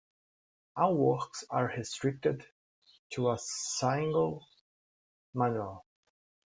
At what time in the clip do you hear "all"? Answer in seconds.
0.75-0.95